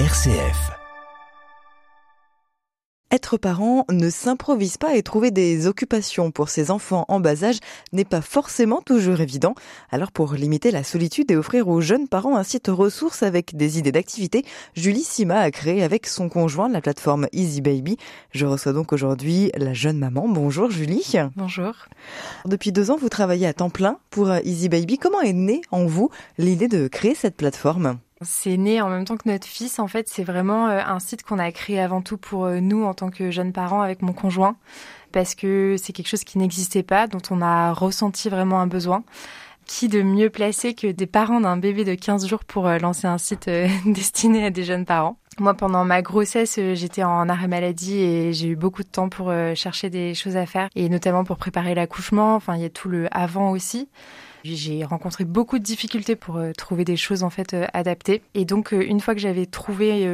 RCF. 0.00 0.72
Être 3.12 3.36
parent 3.36 3.84
ne 3.92 4.10
s'improvise 4.10 4.76
pas 4.76 4.96
et 4.96 5.04
trouver 5.04 5.30
des 5.30 5.68
occupations 5.68 6.32
pour 6.32 6.48
ses 6.48 6.72
enfants 6.72 7.04
en 7.06 7.20
bas 7.20 7.44
âge 7.44 7.60
n'est 7.92 8.04
pas 8.04 8.20
forcément 8.20 8.82
toujours 8.82 9.20
évident. 9.20 9.54
Alors 9.92 10.10
pour 10.10 10.34
limiter 10.34 10.72
la 10.72 10.82
solitude 10.82 11.30
et 11.30 11.36
offrir 11.36 11.68
aux 11.68 11.80
jeunes 11.80 12.08
parents 12.08 12.36
un 12.36 12.42
site 12.42 12.66
ressource 12.66 13.22
avec 13.22 13.54
des 13.54 13.78
idées 13.78 13.92
d'activité, 13.92 14.44
Julie 14.74 15.04
Sima 15.04 15.38
a 15.38 15.52
créé 15.52 15.84
avec 15.84 16.08
son 16.08 16.28
conjoint 16.28 16.68
la 16.68 16.80
plateforme 16.80 17.28
Easy 17.32 17.60
Baby. 17.60 17.96
Je 18.32 18.46
reçois 18.46 18.72
donc 18.72 18.92
aujourd'hui 18.92 19.52
la 19.56 19.74
jeune 19.74 19.98
maman. 19.98 20.28
Bonjour 20.28 20.72
Julie. 20.72 21.12
Bonjour. 21.36 21.72
Depuis 22.46 22.72
deux 22.72 22.90
ans, 22.90 22.96
vous 23.00 23.10
travaillez 23.10 23.46
à 23.46 23.54
temps 23.54 23.70
plein 23.70 23.98
pour 24.10 24.28
Easy 24.42 24.68
Baby. 24.68 24.98
Comment 24.98 25.20
est 25.20 25.32
née 25.32 25.60
en 25.70 25.86
vous 25.86 26.10
l'idée 26.36 26.66
de 26.66 26.88
créer 26.88 27.14
cette 27.14 27.36
plateforme? 27.36 28.00
C'est 28.24 28.56
né 28.56 28.80
en 28.80 28.88
même 28.88 29.04
temps 29.04 29.16
que 29.16 29.28
notre 29.28 29.46
fils. 29.46 29.78
En 29.78 29.88
fait, 29.88 30.08
c'est 30.08 30.24
vraiment 30.24 30.68
euh, 30.68 30.80
un 30.84 30.98
site 30.98 31.22
qu'on 31.22 31.38
a 31.38 31.50
créé 31.52 31.80
avant 31.80 32.02
tout 32.02 32.16
pour 32.16 32.44
euh, 32.44 32.60
nous 32.60 32.84
en 32.84 32.94
tant 32.94 33.10
que 33.10 33.30
jeunes 33.30 33.52
parents 33.52 33.82
avec 33.82 34.02
mon 34.02 34.12
conjoint, 34.12 34.56
parce 35.12 35.34
que 35.34 35.76
c'est 35.78 35.92
quelque 35.92 36.08
chose 36.08 36.24
qui 36.24 36.38
n'existait 36.38 36.82
pas, 36.82 37.06
dont 37.06 37.22
on 37.30 37.40
a 37.40 37.72
ressenti 37.72 38.28
vraiment 38.28 38.60
un 38.60 38.66
besoin. 38.66 39.04
Qui 39.66 39.88
de 39.88 40.02
mieux 40.02 40.28
placé 40.28 40.74
que 40.74 40.88
des 40.88 41.06
parents 41.06 41.40
d'un 41.40 41.56
bébé 41.56 41.84
de 41.84 41.94
15 41.94 42.26
jours 42.26 42.44
pour 42.44 42.66
euh, 42.66 42.78
lancer 42.78 43.06
un 43.06 43.16
site 43.16 43.48
destiné 43.86 44.46
à 44.46 44.50
des 44.50 44.64
jeunes 44.64 44.84
parents? 44.84 45.16
Moi, 45.38 45.54
pendant 45.54 45.84
ma 45.84 46.02
grossesse, 46.02 46.60
j'étais 46.74 47.02
en 47.02 47.28
arrêt 47.28 47.48
maladie 47.48 47.98
et 47.98 48.32
j'ai 48.32 48.48
eu 48.48 48.56
beaucoup 48.56 48.82
de 48.84 48.88
temps 48.88 49.08
pour 49.08 49.32
chercher 49.56 49.90
des 49.90 50.14
choses 50.14 50.36
à 50.36 50.46
faire 50.46 50.68
et 50.76 50.88
notamment 50.88 51.24
pour 51.24 51.38
préparer 51.38 51.74
l'accouchement. 51.74 52.36
Enfin, 52.36 52.54
il 52.54 52.62
y 52.62 52.64
a 52.64 52.70
tout 52.70 52.88
le 52.88 53.08
avant 53.10 53.50
aussi. 53.50 53.88
J'ai 54.44 54.84
rencontré 54.84 55.24
beaucoup 55.24 55.58
de 55.58 55.64
difficultés 55.64 56.16
pour 56.16 56.36
euh, 56.36 56.52
trouver 56.52 56.84
des 56.84 56.98
choses 56.98 57.22
en 57.22 57.30
fait 57.30 57.54
euh, 57.54 57.66
adaptées. 57.72 58.22
Et 58.34 58.44
donc 58.44 58.74
euh, 58.74 58.84
une 58.86 59.00
fois 59.00 59.14
que 59.14 59.20
j'avais 59.20 59.46
trouvé 59.46 60.06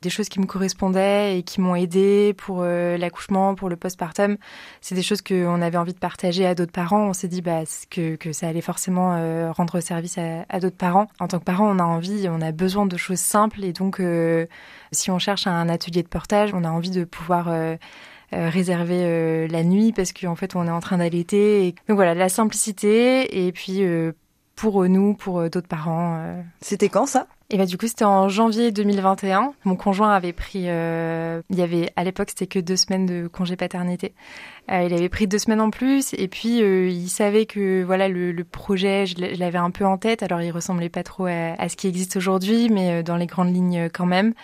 des 0.00 0.10
choses 0.10 0.30
qui 0.30 0.40
me 0.40 0.46
correspondaient 0.46 1.38
et 1.38 1.42
qui 1.42 1.60
m'ont 1.60 1.74
aidé 1.74 2.32
pour 2.32 2.62
l'accouchement, 2.62 3.54
pour 3.54 3.68
le 3.68 3.76
postpartum. 3.76 4.36
C'est 4.80 4.94
des 4.94 5.02
choses 5.02 5.22
qu'on 5.22 5.60
avait 5.60 5.76
envie 5.76 5.92
de 5.92 5.98
partager 5.98 6.46
à 6.46 6.54
d'autres 6.54 6.72
parents. 6.72 7.08
On 7.08 7.12
s'est 7.12 7.28
dit 7.28 7.42
bah, 7.42 7.62
que, 7.90 8.32
ça 8.32 8.48
allait 8.48 8.60
forcément 8.60 9.52
rendre 9.52 9.80
service 9.80 10.16
à, 10.16 10.46
à 10.48 10.60
d'autres 10.60 10.76
parents. 10.76 11.08
En 11.18 11.26
tant 11.26 11.40
que 11.40 11.44
parent, 11.44 11.68
on 11.68 11.78
a 11.80 11.84
envie, 11.84 12.28
on 12.30 12.40
a 12.40 12.52
besoin 12.52 12.86
de 12.86 12.96
choses 12.96 13.18
simples 13.18 13.64
et 13.64 13.72
donc 13.72 14.00
si 14.92 15.10
on 15.10 15.18
cherche 15.18 15.46
un 15.46 15.68
atelier 15.68 16.02
de 16.02 16.08
portage, 16.08 16.54
on 16.54 16.64
a 16.64 16.70
envie 16.70 16.90
de 16.90 17.04
pouvoir 17.04 17.48
euh, 18.34 18.48
réserver 18.48 19.00
euh, 19.02 19.48
la 19.48 19.64
nuit 19.64 19.92
parce 19.92 20.12
qu'en 20.12 20.34
fait 20.34 20.54
on 20.56 20.66
est 20.66 20.70
en 20.70 20.80
train 20.80 20.98
d'allaiter. 20.98 21.74
Donc 21.88 21.96
voilà, 21.96 22.14
la 22.14 22.28
simplicité 22.28 23.46
et 23.46 23.52
puis 23.52 23.82
euh, 23.84 24.12
pour 24.56 24.88
nous, 24.88 25.14
pour 25.14 25.48
d'autres 25.50 25.68
parents. 25.68 26.42
C'était 26.60 26.88
quand 26.88 27.06
ça? 27.06 27.26
Et 27.50 27.56
bah 27.56 27.64
du 27.64 27.78
coup 27.78 27.86
c'était 27.86 28.04
en 28.04 28.28
janvier 28.28 28.72
2021. 28.72 29.54
Mon 29.64 29.74
conjoint 29.74 30.12
avait 30.12 30.34
pris, 30.34 30.64
euh, 30.66 31.40
il 31.48 31.56
y 31.56 31.62
avait 31.62 31.90
à 31.96 32.04
l'époque 32.04 32.28
c'était 32.28 32.46
que 32.46 32.58
deux 32.58 32.76
semaines 32.76 33.06
de 33.06 33.26
congé 33.26 33.56
paternité. 33.56 34.12
Euh, 34.70 34.82
il 34.82 34.92
avait 34.92 35.08
pris 35.08 35.26
deux 35.26 35.38
semaines 35.38 35.62
en 35.62 35.70
plus 35.70 36.12
et 36.12 36.28
puis 36.28 36.62
euh, 36.62 36.90
il 36.90 37.08
savait 37.08 37.46
que 37.46 37.82
voilà 37.84 38.08
le, 38.08 38.32
le 38.32 38.44
projet 38.44 39.06
je 39.06 39.14
l'avais 39.38 39.56
un 39.56 39.70
peu 39.70 39.86
en 39.86 39.96
tête. 39.96 40.22
Alors 40.22 40.42
il 40.42 40.50
ressemblait 40.50 40.90
pas 40.90 41.02
trop 41.02 41.24
à, 41.24 41.54
à 41.58 41.70
ce 41.70 41.76
qui 41.76 41.88
existe 41.88 42.16
aujourd'hui, 42.16 42.68
mais 42.68 43.02
dans 43.02 43.16
les 43.16 43.26
grandes 43.26 43.54
lignes 43.54 43.88
quand 43.94 44.06
même. 44.06 44.34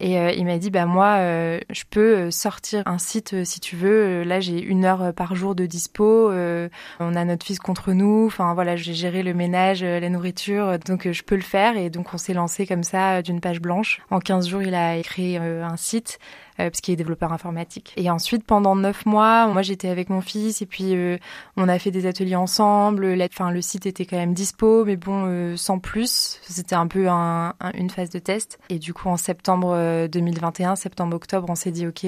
Et 0.00 0.18
euh, 0.18 0.32
il 0.32 0.46
m'a 0.46 0.58
dit, 0.58 0.70
bah 0.70 0.86
moi, 0.86 1.16
euh, 1.18 1.60
je 1.70 1.84
peux 1.88 2.16
euh, 2.16 2.30
sortir 2.30 2.82
un 2.86 2.98
site 2.98 3.44
si 3.44 3.60
tu 3.60 3.76
veux. 3.76 4.22
Là, 4.24 4.40
j'ai 4.40 4.60
une 4.60 4.84
heure 4.84 5.12
par 5.14 5.34
jour 5.34 5.54
de 5.54 5.66
dispo. 5.66 6.30
on 6.30 7.14
a 7.14 7.24
notre 7.24 7.44
fils 7.44 7.58
contre 7.58 7.92
nous. 7.92 8.26
Enfin 8.26 8.54
voilà, 8.54 8.76
j'ai 8.76 8.94
géré 8.94 9.22
le 9.22 9.34
ménage, 9.34 9.82
la 9.82 10.08
nourriture, 10.08 10.78
donc 10.78 11.10
je 11.10 11.22
peux 11.22 11.36
le 11.36 11.42
faire. 11.42 11.76
Et 11.76 11.90
donc 11.90 12.14
on 12.14 12.18
s'est 12.18 12.34
lancé 12.34 12.66
comme 12.66 12.82
ça 12.82 13.22
d'une 13.22 13.40
page 13.40 13.60
blanche. 13.60 14.00
En 14.10 14.18
15 14.18 14.48
jours, 14.48 14.62
il 14.62 14.74
a 14.74 15.00
créé 15.02 15.36
un 15.36 15.76
site 15.76 16.18
euh, 16.60 16.68
parce 16.70 16.80
qu'il 16.80 16.92
est 16.92 16.96
développeur 16.96 17.32
informatique. 17.32 17.94
Et 17.96 18.10
ensuite, 18.10 18.44
pendant 18.44 18.76
neuf 18.76 19.06
mois, 19.06 19.46
moi 19.46 19.62
j'étais 19.62 19.88
avec 19.88 20.10
mon 20.10 20.20
fils 20.20 20.60
et 20.60 20.66
puis 20.66 20.94
euh, 20.94 21.16
on 21.56 21.68
a 21.68 21.78
fait 21.78 21.90
des 21.90 22.06
ateliers 22.06 22.36
ensemble. 22.36 23.16
Enfin, 23.32 23.50
le 23.50 23.62
site 23.62 23.86
était 23.86 24.04
quand 24.04 24.16
même 24.16 24.34
dispo, 24.34 24.84
mais 24.84 24.96
bon, 24.96 25.24
euh, 25.26 25.56
sans 25.56 25.78
plus. 25.78 26.40
C'était 26.42 26.74
un 26.74 26.86
peu 26.86 27.08
un, 27.08 27.54
une 27.74 27.88
phase 27.88 28.10
de 28.10 28.18
test. 28.18 28.58
Et 28.68 28.78
du 28.78 28.92
coup, 28.92 29.08
en 29.08 29.16
septembre 29.16 30.06
2021, 30.08 30.76
septembre-octobre, 30.76 31.48
on 31.48 31.54
s'est 31.54 31.70
dit 31.70 31.86
ok, 31.86 32.06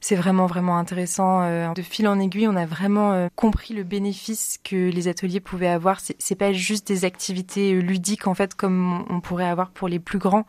c'est 0.00 0.16
vraiment 0.16 0.46
vraiment 0.46 0.78
intéressant. 0.78 1.72
de 1.72 1.82
fil 1.82 2.08
en 2.08 2.18
aiguille, 2.18 2.48
on 2.48 2.56
a 2.56 2.66
vraiment 2.66 3.28
compris 3.36 3.74
le 3.74 3.84
bénéfice 3.84 4.58
que 4.64 4.90
les 4.90 5.08
ateliers 5.08 5.40
pouvaient 5.40 5.68
avoir. 5.68 6.00
C'est 6.00 6.34
pas 6.34 6.52
juste 6.52 6.88
des 6.88 7.04
activités 7.04 7.80
ludiques 7.80 8.26
en 8.26 8.34
fait 8.34 8.54
comme 8.54 9.04
on 9.08 9.20
pourrait 9.20 9.48
avoir 9.48 9.70
pour 9.70 9.88
les 9.88 9.98
plus 9.98 10.18
grands. 10.18 10.44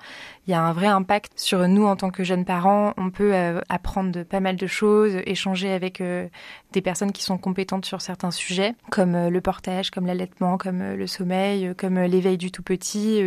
Il 0.49 0.53
y 0.53 0.55
a 0.55 0.63
un 0.63 0.73
vrai 0.73 0.87
impact 0.87 1.33
sur 1.35 1.67
nous 1.67 1.85
en 1.85 1.95
tant 1.95 2.09
que 2.09 2.23
jeunes 2.23 2.43
parents. 2.43 2.95
On 2.97 3.11
peut 3.11 3.35
euh, 3.35 3.61
apprendre 3.69 4.23
pas 4.23 4.39
mal 4.39 4.55
de 4.55 4.65
choses, 4.65 5.15
échanger 5.27 5.71
avec 5.71 6.01
euh, 6.01 6.27
des 6.73 6.81
personnes 6.81 7.11
qui 7.11 7.21
sont 7.21 7.37
compétentes 7.37 7.85
sur 7.85 8.01
certains 8.01 8.31
sujets, 8.31 8.73
comme 8.89 9.13
euh, 9.13 9.29
le 9.29 9.41
portage, 9.41 9.91
comme 9.91 10.07
l'allaitement, 10.07 10.57
comme 10.57 10.95
le 10.95 11.05
sommeil, 11.05 11.75
comme 11.77 11.99
l'éveil 11.99 12.39
du 12.39 12.51
tout 12.51 12.63
petit, 12.63 13.21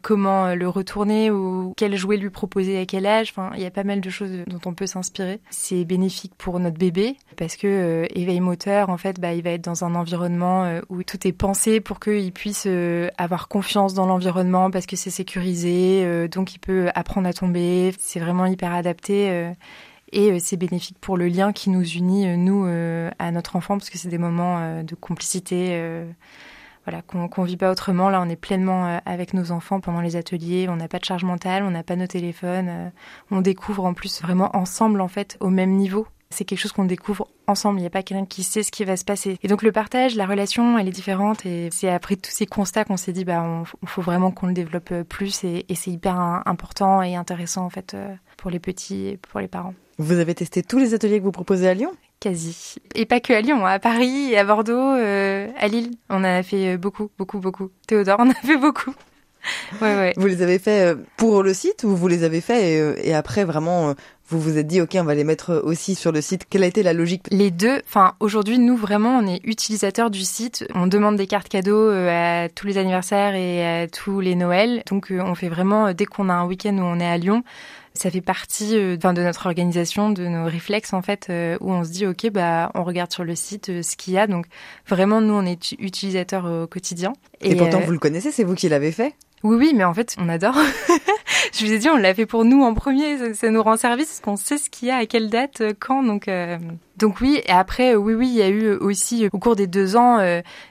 comment 0.00 0.54
le 0.54 0.66
retourner 0.66 1.30
ou 1.30 1.74
quel 1.76 1.94
jouet 1.96 2.16
lui 2.16 2.30
proposer 2.30 2.78
à 2.78 2.86
quel 2.86 3.04
âge. 3.04 3.32
Enfin, 3.36 3.50
il 3.56 3.60
y 3.60 3.66
a 3.66 3.70
pas 3.70 3.84
mal 3.84 4.00
de 4.00 4.08
choses 4.08 4.30
dont 4.46 4.60
on 4.64 4.72
peut 4.72 4.86
s'inspirer. 4.86 5.40
C'est 5.50 5.84
bénéfique 5.84 6.32
pour 6.38 6.58
notre 6.58 6.78
bébé 6.78 7.16
parce 7.36 7.56
que 7.56 8.06
éveil 8.14 8.40
moteur, 8.40 8.88
en 8.88 8.96
fait, 8.96 9.20
bah, 9.20 9.34
il 9.34 9.42
va 9.42 9.50
être 9.50 9.64
dans 9.64 9.84
un 9.84 9.94
environnement 9.94 10.80
où 10.88 11.02
tout 11.02 11.26
est 11.26 11.32
pensé 11.32 11.80
pour 11.80 12.00
qu'il 12.00 12.32
puisse 12.32 12.66
avoir 13.18 13.48
confiance 13.48 13.92
dans 13.92 14.06
l'environnement 14.06 14.70
parce 14.70 14.86
que 14.86 14.96
c'est 14.96 15.10
sécurisé, 15.10 16.28
donc 16.28 16.45
il 16.54 16.58
peut 16.58 16.90
apprendre 16.94 17.28
à 17.28 17.32
tomber. 17.32 17.92
C'est 17.98 18.20
vraiment 18.20 18.46
hyper 18.46 18.72
adapté 18.72 19.30
euh, 19.30 19.52
et 20.12 20.32
euh, 20.32 20.38
c'est 20.40 20.56
bénéfique 20.56 20.98
pour 21.00 21.16
le 21.16 21.28
lien 21.28 21.52
qui 21.52 21.70
nous 21.70 21.84
unit, 21.84 22.28
euh, 22.28 22.36
nous, 22.36 22.64
à 23.18 23.30
notre 23.30 23.56
enfant, 23.56 23.78
parce 23.78 23.90
que 23.90 23.98
c'est 23.98 24.08
des 24.08 24.18
moments 24.18 24.82
de 24.82 24.94
complicité 24.94 26.04
voilà, 26.84 27.02
qu'on 27.02 27.42
vit 27.42 27.56
pas 27.56 27.72
autrement. 27.72 28.10
Là, 28.10 28.22
on 28.22 28.28
est 28.28 28.36
pleinement 28.36 29.00
avec 29.04 29.34
nos 29.34 29.50
enfants 29.50 29.80
pendant 29.80 30.00
les 30.00 30.14
ateliers. 30.14 30.68
On 30.68 30.76
n'a 30.76 30.86
pas 30.86 31.00
de 31.00 31.04
charge 31.04 31.24
mentale, 31.24 31.64
on 31.64 31.72
n'a 31.72 31.82
pas 31.82 31.96
nos 31.96 32.06
téléphones. 32.06 32.92
on 33.32 33.40
découvre 33.40 33.84
en 33.84 33.94
plus 33.94 34.22
vraiment 34.22 34.54
ensemble, 34.56 35.00
en 35.00 35.08
fait, 35.08 35.36
au 35.40 35.50
même 35.50 35.72
niveau. 35.72 36.06
C'est 36.30 36.44
quelque 36.44 36.58
chose 36.58 36.72
qu'on 36.72 36.84
découvre 36.84 37.28
ensemble. 37.46 37.78
Il 37.78 37.82
n'y 37.82 37.86
a 37.86 37.90
pas 37.90 38.02
quelqu'un 38.02 38.26
qui 38.26 38.42
sait 38.42 38.62
ce 38.62 38.72
qui 38.72 38.84
va 38.84 38.96
se 38.96 39.04
passer. 39.04 39.38
Et 39.42 39.48
donc 39.48 39.62
le 39.62 39.72
partage, 39.72 40.16
la 40.16 40.26
relation, 40.26 40.78
elle 40.78 40.88
est 40.88 40.92
différente. 40.92 41.46
Et 41.46 41.68
c'est 41.72 41.88
après 41.88 42.16
tous 42.16 42.30
ces 42.30 42.46
constats 42.46 42.84
qu'on 42.84 42.96
s'est 42.96 43.12
dit, 43.12 43.24
bah, 43.24 43.42
on, 43.42 43.64
faut 43.86 44.02
vraiment 44.02 44.30
qu'on 44.30 44.48
le 44.48 44.52
développe 44.52 44.92
plus. 45.08 45.44
Et, 45.44 45.64
et 45.68 45.74
c'est 45.74 45.90
hyper 45.90 46.18
important 46.46 47.02
et 47.02 47.14
intéressant 47.14 47.64
en 47.64 47.70
fait 47.70 47.96
pour 48.36 48.50
les 48.50 48.58
petits 48.58 49.06
et 49.06 49.16
pour 49.16 49.40
les 49.40 49.48
parents. 49.48 49.74
Vous 49.98 50.18
avez 50.18 50.34
testé 50.34 50.62
tous 50.62 50.78
les 50.78 50.92
ateliers 50.92 51.18
que 51.18 51.24
vous 51.24 51.32
proposez 51.32 51.68
à 51.68 51.74
Lyon? 51.74 51.92
Quasi. 52.20 52.76
Et 52.94 53.06
pas 53.06 53.20
que 53.20 53.32
à 53.32 53.40
Lyon, 53.40 53.64
à 53.64 53.78
Paris, 53.78 54.36
à 54.36 54.44
Bordeaux, 54.44 54.74
euh, 54.74 55.48
à 55.58 55.68
Lille. 55.68 55.92
On 56.10 56.22
a 56.22 56.42
fait 56.42 56.74
euh, 56.74 56.76
beaucoup, 56.76 57.10
beaucoup, 57.18 57.38
beaucoup. 57.38 57.70
Théodore, 57.86 58.16
on 58.18 58.30
a 58.30 58.34
fait 58.34 58.58
beaucoup. 58.58 58.94
Ouais, 59.80 59.94
ouais. 59.94 60.12
Vous 60.16 60.26
les 60.26 60.42
avez 60.42 60.58
fait 60.58 60.80
euh, 60.80 60.96
pour 61.16 61.44
le 61.44 61.54
site 61.54 61.84
ou 61.84 61.94
vous 61.94 62.08
les 62.08 62.24
avez 62.24 62.40
fait 62.40 62.96
et, 63.04 63.14
après 63.14 63.44
vraiment 63.44 63.94
vous 64.28 64.40
vous 64.40 64.58
êtes 64.58 64.66
dit 64.66 64.80
ok 64.80 64.96
on 65.00 65.04
va 65.04 65.14
les 65.14 65.24
mettre 65.24 65.60
aussi 65.64 65.94
sur 65.94 66.12
le 66.12 66.20
site. 66.20 66.46
Quelle 66.48 66.62
a 66.62 66.66
été 66.66 66.82
la 66.82 66.92
logique 66.92 67.22
Les 67.30 67.50
deux. 67.50 67.80
Enfin 67.86 68.14
aujourd'hui 68.20 68.58
nous 68.58 68.76
vraiment 68.76 69.18
on 69.18 69.26
est 69.26 69.40
utilisateurs 69.44 70.10
du 70.10 70.24
site. 70.24 70.66
On 70.74 70.86
demande 70.86 71.16
des 71.16 71.26
cartes 71.26 71.48
cadeaux 71.48 71.90
à 71.90 72.48
tous 72.48 72.66
les 72.66 72.78
anniversaires 72.78 73.34
et 73.34 73.82
à 73.82 73.88
tous 73.88 74.20
les 74.20 74.34
Noëls. 74.34 74.82
Donc 74.90 75.08
on 75.10 75.34
fait 75.34 75.48
vraiment 75.48 75.92
dès 75.92 76.06
qu'on 76.06 76.28
a 76.28 76.34
un 76.34 76.46
week-end 76.46 76.76
où 76.76 76.82
on 76.82 77.00
est 77.00 77.06
à 77.06 77.18
Lyon 77.18 77.42
ça 77.96 78.10
fait 78.10 78.20
partie 78.20 78.76
euh, 78.76 78.96
de 78.96 79.22
notre 79.22 79.46
organisation, 79.46 80.10
de 80.10 80.26
nos 80.26 80.44
réflexes 80.44 80.92
en 80.92 81.02
fait, 81.02 81.26
euh, 81.30 81.56
où 81.60 81.72
on 81.72 81.84
se 81.84 81.90
dit 81.90 82.06
ok 82.06 82.30
bah 82.30 82.70
on 82.74 82.84
regarde 82.84 83.12
sur 83.12 83.24
le 83.24 83.34
site 83.34 83.70
euh, 83.70 83.82
ce 83.82 83.96
qu'il 83.96 84.14
y 84.14 84.18
a. 84.18 84.26
Donc 84.26 84.46
vraiment 84.86 85.20
nous 85.20 85.34
on 85.34 85.44
est 85.44 85.72
utilisateurs 85.72 86.44
au 86.44 86.66
quotidien. 86.66 87.12
Et, 87.40 87.56
pourtant 87.56 87.80
vous 87.80 87.92
le 87.92 87.98
connaissez, 87.98 88.30
c'est 88.30 88.44
vous 88.44 88.54
qui 88.54 88.68
l'avez 88.68 88.92
fait? 88.92 89.14
Oui 89.42 89.56
oui 89.56 89.72
mais 89.74 89.84
en 89.84 89.94
fait 89.94 90.14
on 90.18 90.28
adore. 90.28 90.56
je 91.58 91.66
vous 91.66 91.72
ai 91.72 91.78
dit 91.78 91.88
on 91.88 91.96
l'a 91.96 92.14
fait 92.14 92.26
pour 92.26 92.44
nous 92.44 92.62
en 92.62 92.74
premier, 92.74 93.34
ça, 93.34 93.50
nous 93.50 93.62
rend 93.62 93.76
service 93.76 94.06
parce 94.06 94.20
qu'on 94.20 94.36
sait 94.36 94.58
ce 94.58 94.70
qu'il 94.70 94.88
y 94.88 94.90
a 94.90 94.96
à 94.96 95.06
quelle 95.06 95.30
date, 95.30 95.62
quand 95.80 96.02
donc. 96.02 96.28
Donc 96.96 97.20
oui, 97.20 97.40
et 97.44 97.50
après, 97.50 97.94
oui, 97.94 98.14
oui, 98.14 98.28
il 98.28 98.34
y 98.34 98.42
a 98.42 98.48
eu 98.48 98.70
aussi 98.72 99.28
au 99.32 99.38
cours 99.38 99.56
des 99.56 99.66
deux 99.66 99.96
ans 99.96 100.18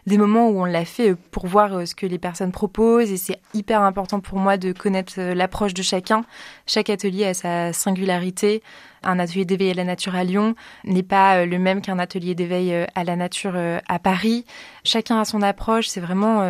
des 0.08 0.18
moments 0.18 0.50
où 0.50 0.62
on 0.62 0.66
l'a 0.66 0.86
fait 0.86 1.16
pour 1.16 1.48
voir 1.48 1.88
ce 1.88 1.94
que 1.94 2.06
les 2.06 2.18
personnes 2.18 2.52
proposent 2.52 3.12
et 3.12 3.18
c'est 3.18 3.40
hyper 3.54 3.82
important 3.82 4.20
pour 4.20 4.40
moi 4.40 4.58
de 4.58 4.72
connaître 4.72 5.22
l'approche 5.22 5.74
de 5.74 5.84
chacun. 5.84 6.26
Chaque 6.66 6.90
atelier 6.90 7.26
a 7.26 7.34
sa 7.34 7.74
singularité. 7.74 8.64
Un 9.08 9.20
atelier 9.20 9.46
d'éveil 9.46 9.70
à 9.70 9.74
la 9.76 9.84
nature 9.84 10.16
à 10.16 10.24
Lyon 10.24 10.56
n'est 10.84 11.04
pas 11.04 11.46
le 11.46 11.60
même 11.60 11.82
qu'un 11.82 12.00
atelier 12.00 12.34
d'éveil 12.34 12.74
à 12.96 13.04
la 13.04 13.16
nature 13.16 13.56
à 13.88 14.00
Paris. 14.00 14.46
Chacun 14.84 15.20
a 15.20 15.26
son 15.26 15.44
approche. 15.44 15.88
C'est 15.88 16.00
vraiment 16.00 16.42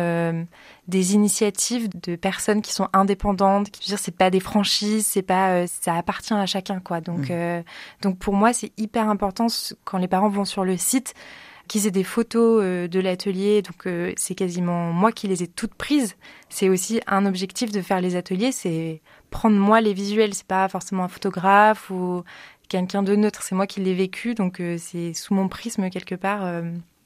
des 0.88 1.14
initiatives 1.14 1.90
de 2.02 2.16
personnes 2.16 2.62
qui 2.62 2.72
sont 2.72 2.88
indépendantes. 2.94 3.66
Je 3.74 3.80
veux 3.80 3.86
dire, 3.88 3.98
c'est 3.98 4.16
pas 4.16 4.30
des 4.30 4.40
franchises, 4.40 5.06
c'est 5.06 5.20
pas, 5.20 5.66
ça 5.66 5.96
appartient 5.96 6.32
à 6.32 6.46
chacun, 6.46 6.80
quoi. 6.80 7.02
Donc, 7.02 7.28
mmh. 7.28 7.62
donc 8.00 8.18
pour 8.18 8.32
moi, 8.32 8.54
c'est 8.54 8.72
hyper 8.78 9.10
important 9.10 9.48
quand 9.84 9.98
les 9.98 10.08
parents 10.08 10.28
vont 10.28 10.44
sur 10.44 10.64
le 10.64 10.76
site 10.76 11.14
qu'ils 11.68 11.86
aient 11.86 11.92
des 11.92 12.04
photos 12.04 12.62
de 12.62 13.00
l'atelier. 13.00 13.62
Donc 13.62 13.88
c'est 14.16 14.34
quasiment 14.36 14.92
moi 14.92 15.10
qui 15.10 15.26
les 15.26 15.42
ai 15.42 15.48
toutes 15.48 15.74
prises. 15.74 16.16
C'est 16.48 16.68
aussi 16.68 17.00
un 17.08 17.26
objectif 17.26 17.72
de 17.72 17.82
faire 17.82 18.00
les 18.00 18.14
ateliers, 18.14 18.52
c'est 18.52 19.02
prendre 19.30 19.56
moi 19.56 19.80
les 19.80 19.92
visuels. 19.92 20.32
C'est 20.32 20.46
pas 20.46 20.68
forcément 20.68 21.02
un 21.02 21.08
photographe 21.08 21.90
ou 21.90 22.22
quelqu'un 22.68 23.02
de 23.02 23.16
neutre. 23.16 23.42
C'est 23.42 23.56
moi 23.56 23.66
qui 23.66 23.80
l'ai 23.80 23.94
vécu, 23.94 24.34
donc 24.34 24.62
c'est 24.78 25.12
sous 25.12 25.34
mon 25.34 25.48
prisme 25.48 25.90
quelque 25.90 26.14
part. 26.14 26.62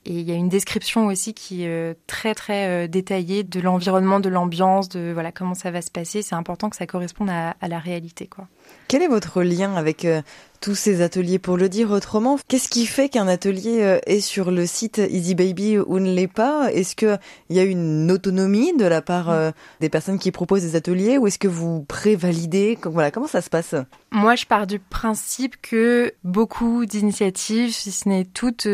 Et 0.07 0.21
il 0.21 0.29
y 0.29 0.33
a 0.33 0.35
une 0.35 0.49
description 0.49 1.07
aussi 1.07 1.35
qui 1.35 1.65
est 1.65 1.69
euh, 1.69 1.95
très 2.07 2.35
très 2.35 2.67
euh, 2.69 2.89
détaillée 2.89 3.45
de 3.45 3.61
l'environnement, 3.61 4.19
de 4.19 4.31
l'ambiance, 4.31 4.89
de 4.89 5.11
voilà 5.13 5.31
comment 5.31 5.55
ça 5.55 5.71
va 5.71 5.83
se 5.83 5.91
passer. 5.91 6.23
C'est 6.23 6.35
important 6.35 6.71
que 6.71 6.77
ça 6.77 6.87
corresponde 6.87 7.29
à, 7.29 7.55
à 7.61 7.69
la 7.69 7.79
réalité, 7.79 8.27
quoi. 8.27 8.49
Quel 8.91 9.03
est 9.03 9.09
votre 9.09 9.45
lien 9.45 9.77
avec 9.77 10.05
euh, 10.05 10.21
tous 10.61 10.75
ces 10.75 11.01
ateliers? 11.01 11.39
Pour 11.39 11.57
le 11.57 11.69
dire 11.69 11.93
autrement, 11.93 12.39
qu'est-ce 12.49 12.69
qui 12.69 12.87
fait 12.87 13.09
qu'un 13.09 13.29
atelier 13.29 13.83
euh, 13.83 14.01
est 14.07 14.19
sur 14.19 14.51
le 14.51 14.67
site 14.67 14.99
Easy 14.99 15.37
Baby 15.37 15.79
ou 15.79 16.01
ne 16.01 16.13
l'est 16.13 16.27
pas? 16.27 16.73
Est-ce 16.73 16.97
qu'il 16.97 17.19
y 17.51 17.61
a 17.61 17.63
une 17.63 18.11
autonomie 18.11 18.77
de 18.77 18.85
la 18.85 19.01
part 19.01 19.31
euh, 19.31 19.53
des 19.79 19.89
personnes 19.89 20.19
qui 20.19 20.33
proposent 20.33 20.63
des 20.63 20.75
ateliers 20.75 21.19
ou 21.19 21.29
est-ce 21.29 21.39
que 21.39 21.47
vous 21.47 21.85
prévalidez? 21.85 22.79
Voilà, 22.83 23.13
comment 23.13 23.29
ça 23.29 23.43
se 23.43 23.49
passe? 23.49 23.77
Moi, 24.11 24.35
je 24.35 24.47
pars 24.47 24.67
du 24.67 24.81
principe 24.81 25.55
que 25.63 26.13
beaucoup 26.25 26.85
d'initiatives, 26.85 27.73
si 27.73 27.93
ce 27.93 28.09
n'est 28.09 28.25
toutes 28.25 28.67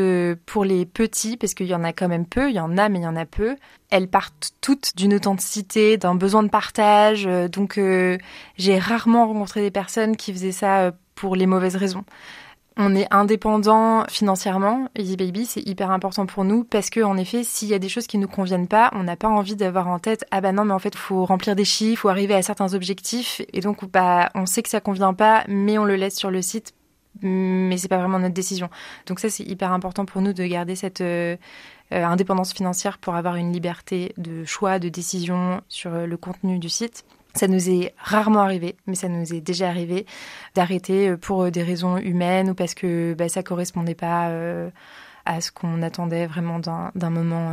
pour 0.47 0.65
les 0.65 0.87
petits, 0.87 1.37
parce 1.37 1.53
qu'il 1.53 1.67
y 1.67 1.75
en 1.75 1.85
a 1.85 1.93
quand 1.93 2.09
même 2.09 2.25
peu, 2.25 2.49
il 2.49 2.57
y 2.57 2.61
en 2.61 2.79
a 2.79 2.89
mais 2.89 3.01
il 3.01 3.05
y 3.05 3.07
en 3.07 3.17
a 3.17 3.27
peu, 3.27 3.55
elles 3.91 4.09
partent 4.09 4.53
toutes 4.61 4.97
d'une 4.97 5.15
authenticité, 5.15 5.97
d'un 5.97 6.15
besoin 6.15 6.43
de 6.43 6.49
partage. 6.49 7.27
Euh, 7.27 7.49
donc 7.49 7.79
euh, 7.79 8.19
j'ai 8.57 8.79
rarement 8.79 9.27
rencontré 9.27 9.61
des 9.61 9.71
personnes 9.71 10.17
qui 10.17 10.33
faisaient 10.33 10.53
ça 10.53 10.81
euh, 10.81 10.91
pour 11.15 11.37
les 11.37 11.47
mauvaises 11.47 11.77
raisons. 11.77 12.05
On 12.79 12.95
est 12.95 13.07
indépendant 13.11 14.05
financièrement. 14.11 14.89
Easy 14.99 15.17
Baby, 15.17 15.47
c'est 15.47 15.67
hyper 15.67 15.91
important 15.91 16.27
pour 16.27 16.45
nous 16.45 16.63
parce 16.63 16.91
que, 16.91 17.01
en 17.01 17.17
effet, 17.17 17.43
s'il 17.43 17.69
y 17.69 17.75
a 17.75 17.79
des 17.79 17.89
choses 17.89 18.07
qui 18.07 18.19
nous 18.19 18.29
conviennent 18.29 18.69
pas, 18.69 18.91
on 18.93 19.05
n'a 19.05 19.17
pas 19.17 19.29
envie 19.29 19.57
d'avoir 19.57 19.89
en 19.89 19.99
tête, 19.99 20.27
ah 20.31 20.43
bah 20.43 20.53
non, 20.53 20.67
mais 20.67 20.75
en 20.75 20.79
fait, 20.79 20.95
faut 20.95 21.25
remplir 21.25 21.57
des 21.57 21.65
chiffres, 21.65 22.03
faut 22.03 22.09
arriver 22.11 22.35
à 22.35 22.43
certains 22.43 22.75
objectifs. 22.75 23.41
Et 23.55 23.61
donc, 23.61 23.87
bah, 23.91 24.29
on 24.35 24.45
sait 24.45 24.63
que 24.63 24.69
ça 24.69 24.81
convient 24.81 25.15
pas, 25.15 25.45
mais 25.49 25.79
on 25.79 25.87
le 25.87 25.97
laisse 25.97 26.17
sur 26.17 26.31
le 26.31 26.43
site 26.43 26.75
mais 27.23 27.77
c'est 27.77 27.89
pas 27.89 27.99
vraiment 27.99 28.19
notre 28.19 28.35
décision. 28.35 28.69
Donc 29.07 29.21
ça, 29.21 29.29
c'est 29.29 29.45
hyper 29.45 29.73
important 29.73 30.05
pour 30.05 30.23
nous 30.23 30.33
de 30.33 30.45
garder 30.45 30.77
cette, 30.77 31.03
euh, 31.93 32.05
indépendance 32.05 32.53
financière 32.53 32.99
pour 32.99 33.15
avoir 33.15 33.37
une 33.37 33.53
liberté 33.53 34.13
de 34.17 34.45
choix, 34.45 34.81
de 34.81 34.89
décision 34.89 35.61
sur 35.69 35.95
euh, 35.95 36.07
le 36.07 36.17
contenu 36.17 36.59
du 36.59 36.69
site. 36.69 37.05
Ça 37.35 37.47
nous 37.47 37.71
est 37.71 37.95
rarement 37.99 38.41
arrivé, 38.41 38.75
mais 38.87 38.97
ça 38.97 39.09
nous 39.09 39.33
est 39.33 39.41
déjà 39.41 39.69
arrivé 39.69 40.05
d'arrêter 40.57 41.11
euh, 41.11 41.17
pour 41.17 41.49
des 41.51 41.63
raisons 41.63 41.97
humaines 41.99 42.51
ou 42.51 42.55
parce 42.55 42.75
que 42.75 43.15
bah, 43.15 43.29
ça 43.29 43.45
correspondait 43.45 43.95
pas 43.95 44.33
à 45.27 45.41
ce 45.41 45.53
qu'on 45.53 45.83
attendait 45.83 46.27
vraiment 46.27 46.59
d'un 46.59 47.11
moment 47.11 47.53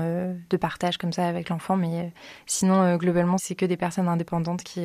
de 0.50 0.58
partage 0.58 0.98
comme 0.98 1.12
ça 1.12 1.28
avec 1.28 1.50
l'enfant. 1.50 1.76
Mais 1.76 2.12
sinon, 2.46 2.98
globalement, 2.98 3.38
c'est 3.38 3.56
que 3.56 3.66
des 3.66 3.78
personnes 3.78 4.08
indépendantes 4.08 4.64
qui 4.64 4.82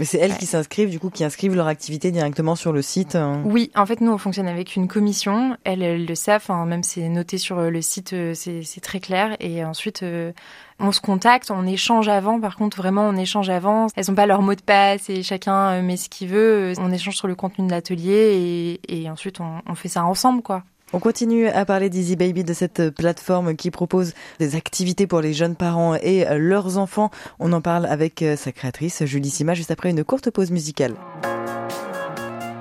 mais 0.00 0.06
c'est 0.06 0.16
elles 0.16 0.38
qui 0.38 0.46
s'inscrivent, 0.46 0.88
du 0.88 0.98
coup, 0.98 1.10
qui 1.10 1.24
inscrivent 1.24 1.54
leur 1.54 1.66
activité 1.66 2.10
directement 2.10 2.56
sur 2.56 2.72
le 2.72 2.80
site 2.80 3.16
hein. 3.16 3.42
Oui, 3.44 3.70
en 3.76 3.84
fait, 3.84 4.00
nous, 4.00 4.10
on 4.10 4.16
fonctionne 4.16 4.48
avec 4.48 4.74
une 4.74 4.88
commission. 4.88 5.58
Elles, 5.64 6.06
le 6.06 6.14
savent, 6.14 6.46
hein, 6.48 6.64
même 6.64 6.82
c'est 6.82 7.06
noté 7.10 7.36
sur 7.36 7.58
euh, 7.58 7.68
le 7.68 7.82
site, 7.82 8.14
euh, 8.14 8.32
c'est 8.32 8.80
très 8.80 8.98
clair. 8.98 9.36
Et 9.40 9.62
ensuite, 9.62 10.02
euh, 10.02 10.32
on 10.78 10.90
se 10.90 11.02
contacte, 11.02 11.50
on 11.50 11.66
échange 11.66 12.08
avant. 12.08 12.40
Par 12.40 12.56
contre, 12.56 12.78
vraiment, 12.78 13.06
on 13.06 13.14
échange 13.14 13.50
avant. 13.50 13.88
Elles 13.94 14.06
n'ont 14.08 14.14
pas 14.14 14.24
leur 14.24 14.40
mot 14.40 14.54
de 14.54 14.62
passe 14.62 15.10
et 15.10 15.22
chacun 15.22 15.82
met 15.82 15.98
ce 15.98 16.08
qu'il 16.08 16.28
veut. 16.28 16.72
On 16.78 16.90
échange 16.90 17.16
sur 17.16 17.28
le 17.28 17.34
contenu 17.34 17.66
de 17.66 17.70
l'atelier 17.70 18.78
et, 18.88 19.02
et, 19.02 19.10
ensuite, 19.10 19.38
on, 19.40 19.60
on 19.66 19.74
fait 19.74 19.88
ça 19.88 20.02
ensemble, 20.06 20.40
quoi. 20.40 20.62
On 20.92 20.98
continue 20.98 21.46
à 21.46 21.64
parler 21.64 21.88
d'Easy 21.88 22.16
Baby, 22.16 22.42
de 22.42 22.52
cette 22.52 22.90
plateforme 22.90 23.54
qui 23.54 23.70
propose 23.70 24.12
des 24.40 24.56
activités 24.56 25.06
pour 25.06 25.20
les 25.20 25.32
jeunes 25.32 25.54
parents 25.54 25.94
et 25.94 26.24
leurs 26.36 26.78
enfants. 26.78 27.10
On 27.38 27.52
en 27.52 27.60
parle 27.60 27.86
avec 27.86 28.24
sa 28.36 28.50
créatrice, 28.50 29.04
Julie 29.04 29.30
Sima, 29.30 29.54
juste 29.54 29.70
après 29.70 29.90
une 29.90 30.02
courte 30.02 30.30
pause 30.30 30.50
musicale. 30.50 30.94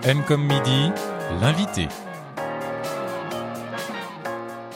M 0.03 0.21
comme 0.27 0.43
midi, 0.43 0.91
l'invité. 1.41 1.87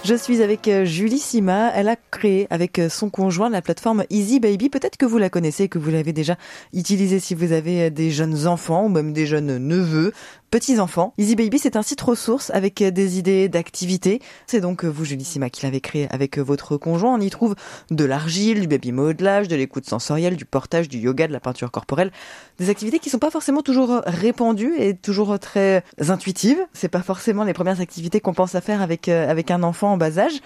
Je 0.06 0.16
suis 0.16 0.42
avec 0.42 0.68
euh, 0.68 0.84
Julie 0.84 1.18
Sima. 1.18 1.72
Elle 1.74 1.88
a 1.88 1.96
créé 1.96 2.46
avec 2.50 2.78
euh, 2.78 2.90
son 2.90 3.10
conjoint 3.10 3.50
la 3.50 3.62
plateforme 3.62 4.04
Easy 4.10 4.42
Baby. 4.42 4.68
Peut-être 4.68 4.98
que 4.98 5.06
vous 5.06 5.18
la 5.18 5.30
connaissez, 5.30 5.70
que 5.70 5.80
vous 5.80 5.92
l'avez 5.92 6.12
déjà 6.12 6.36
utilisée 6.74 7.22
si 7.22 7.36
vous 7.36 7.54
avez 7.54 7.84
euh, 7.84 7.90
des 7.90 8.12
jeunes 8.12 8.46
enfants 8.46 8.84
ou 8.84 8.90
même 8.90 9.14
des 9.14 9.26
jeunes 9.26 9.58
neveux 9.60 10.12
petits-enfants. 10.52 11.14
Easy 11.18 11.36
Baby, 11.36 11.58
c'est 11.58 11.78
un 11.78 11.82
site 11.82 12.02
ressource 12.02 12.52
avec 12.54 12.84
des 12.84 13.18
idées 13.18 13.48
d'activités. 13.50 14.22
C'est 14.46 14.60
donc 14.60 14.84
vous, 14.84 15.04
Julie 15.04 15.24
Sima, 15.24 15.50
qui 15.50 15.64
l'avez 15.64 15.82
créé 15.82 16.08
avec 16.12 16.38
votre 16.38 16.78
conjoint. 16.78 17.16
On 17.16 17.20
y 17.20 17.32
trouve 17.32 17.56
de 17.90 18.04
l'argile, 18.06 18.60
du 18.60 18.68
baby 18.68 18.92
modelage, 18.92 19.48
de 19.48 19.56
l'écoute 19.56 19.88
sensorielle, 19.88 20.36
du 20.36 20.46
portage, 20.46 20.90
du 20.90 21.00
yoga, 21.00 21.28
de 21.28 21.34
la 21.34 21.40
peinture 21.40 21.72
corporelle. 21.72 22.12
Des 22.60 22.70
activités 22.70 23.00
qui 23.00 23.10
sont 23.10 23.18
pas 23.18 23.32
forcément 23.32 23.64
toujours 23.64 24.04
répandues 24.06 24.76
et 24.78 24.96
toujours 24.96 25.40
très 25.40 25.84
intuitives. 26.08 26.60
C'est 26.74 26.88
pas 26.88 27.02
forcément 27.02 27.46
les 27.46 27.54
premières 27.54 27.82
activités 27.82 28.20
qu'on 28.20 28.36
pense 28.36 28.54
à 28.54 28.62
faire 28.62 28.84
avec, 28.84 29.08
avec 29.08 29.50
un 29.50 29.64
enfant 29.64 29.93
bas 29.98 30.20
âge. 30.20 30.40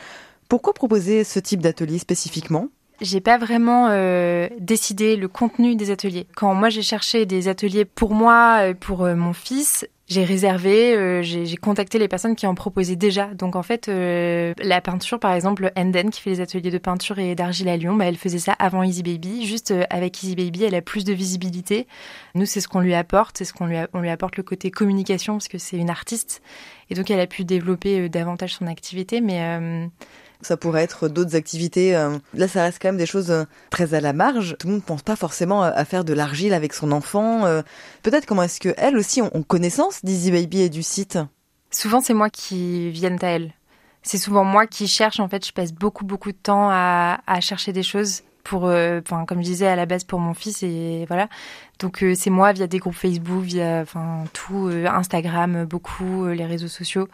Pourquoi 0.49 0.73
proposer 0.73 1.23
ce 1.23 1.39
type 1.39 1.61
d'atelier 1.61 1.99
spécifiquement? 1.99 2.69
J'ai 2.99 3.21
pas 3.21 3.38
vraiment 3.38 3.89
euh, 3.89 4.47
décidé 4.59 5.17
le 5.17 5.27
contenu 5.27 5.75
des 5.75 5.91
ateliers. 5.91 6.27
Quand 6.35 6.53
moi 6.55 6.69
j'ai 6.69 6.81
cherché 6.81 7.25
des 7.25 7.47
ateliers 7.47 7.85
pour 7.85 8.13
moi, 8.13 8.73
pour 8.79 9.03
euh, 9.03 9.15
mon 9.15 9.33
fils, 9.33 9.85
j'ai 10.07 10.24
réservé, 10.24 10.95
euh, 10.95 11.21
j'ai 11.21 11.57
contacté 11.57 12.00
les 12.00 12.07
personnes 12.07 12.36
qui 12.36 12.48
en 12.48 12.56
proposaient 12.56 12.95
déjà. 12.95 13.27
Donc 13.33 13.56
en 13.56 13.63
fait, 13.63 13.88
la 13.88 14.81
peinture, 14.81 15.19
par 15.19 15.33
exemple, 15.33 15.71
Enden 15.75 16.09
qui 16.09 16.21
fait 16.21 16.30
les 16.30 16.42
ateliers 16.42 16.71
de 16.71 16.77
peinture 16.77 17.19
et 17.19 17.36
d'argile 17.36 17.69
à 17.69 17.77
Lyon, 17.77 17.95
bah, 17.95 18.06
elle 18.06 18.18
faisait 18.18 18.39
ça 18.39 18.54
avant 18.54 18.83
Easy 18.83 19.04
Baby. 19.04 19.45
Juste 19.45 19.74
avec 19.89 20.24
Easy 20.24 20.36
Baby, 20.36 20.63
elle 20.63 20.75
a 20.75 20.81
plus 20.81 21.04
de 21.04 21.13
visibilité. 21.13 21.88
Nous, 22.36 22.45
c'est 22.45 22.62
ce 22.62 22.68
qu'on 22.68 22.80
lui 22.80 22.94
apporte, 22.94 23.38
c'est 23.38 23.45
ce 23.45 23.54
qu'on 23.54 23.65
lui, 23.65 23.77
lui 23.94 24.09
apporte 24.09 24.38
le 24.38 24.44
côté 24.44 24.71
communication 24.71 25.33
parce 25.33 25.48
que 25.48 25.57
c'est 25.57 25.77
une 25.77 25.89
artiste 25.89 26.42
et 26.89 26.95
donc 26.95 27.12
elle 27.12 27.19
a 27.19 27.27
pu 27.27 27.44
développer 27.44 28.07
davantage 28.07 28.56
son 28.56 28.68
activité. 28.68 29.19
Mais 29.19 29.89
ça 30.42 30.57
pourrait 30.57 30.84
être 30.84 31.07
d'autres 31.07 31.36
activités. 31.36 31.95
Euh, 31.95 32.18
là, 32.34 32.48
ça 32.48 32.63
reste 32.63 32.80
quand 32.81 32.89
même 32.89 32.98
des 32.98 33.06
choses 33.06 33.31
euh, 33.31 33.45
très 33.69 33.94
à 33.94 34.01
la 34.01 34.13
marge. 34.13 34.56
Tout 34.60 34.68
le 34.68 34.74
monde 34.74 34.81
ne 34.81 34.86
pense 34.88 35.01
pas 35.01 35.16
forcément 35.16 35.63
à 35.63 35.86
faire 35.86 36.04
de 36.04 36.13
l'argile 36.13 36.54
avec 36.54 36.74
son 36.74 36.92
enfant. 36.92 37.45
Euh. 37.45 37.62
Peut-être 38.04 38.25
comment 38.25 38.44
est-ce 38.44 38.60
que 38.60 38.74
elles 38.78 38.98
aussi 38.98 39.22
ont 39.22 39.44
connaissance 39.44 40.04
d'Easy 40.04 40.31
Baby 40.31 40.62
et 40.62 40.69
du 40.69 40.84
site? 40.84 41.19
Souvent, 41.72 42.01
c'est 42.01 42.13
moi 42.13 42.30
qui 42.30 42.89
vienne 42.92 43.18
à 43.22 43.28
elle. 43.28 43.54
C'est 44.04 44.18
souvent 44.18 44.44
moi 44.44 44.68
qui 44.68 44.88
cherche. 44.88 45.19
En 45.19 45.28
fait, 45.28 45.45
je 45.45 45.51
passe 45.51 45.74
beaucoup, 45.74 46.06
beaucoup 46.06 46.31
de 46.31 46.38
temps 46.38 46.69
à, 46.69 47.19
chercher 47.42 47.74
des 47.74 47.84
choses 47.84 48.24
pour, 48.44 48.63
enfin, 48.63 49.25
comme 49.25 49.39
je 49.39 49.44
disais 49.44 49.68
à 49.68 49.75
la 49.75 49.86
base 49.86 50.06
pour 50.06 50.19
mon 50.19 50.34
fils 50.34 50.63
et 50.63 51.04
voilà. 51.07 51.28
Donc 51.80 52.06
c'est 52.16 52.30
moi 52.30 52.54
via 52.54 52.68
des 52.68 52.78
groupes 52.78 52.95
Facebook, 52.95 53.44
via, 53.44 53.82
enfin, 53.82 54.24
tout, 54.32 54.70
Instagram, 54.86 55.65
beaucoup, 55.65 56.27
les 56.27 56.46
réseaux 56.46 56.70
sociaux. 56.70 57.10